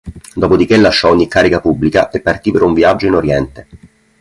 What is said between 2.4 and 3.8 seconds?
per un viaggio in Oriente.